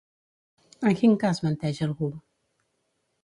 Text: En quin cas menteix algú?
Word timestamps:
En 0.91 0.95
quin 1.01 1.13
cas 1.25 1.41
menteix 1.47 1.81
algú? 1.87 2.09